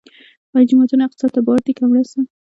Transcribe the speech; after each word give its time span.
آیا 0.53 0.67
جوماتونه 0.69 1.03
اقتصاد 1.05 1.31
ته 1.35 1.41
بار 1.47 1.59
دي 1.65 1.71
که 1.77 1.83
مرسته؟ 1.91 2.19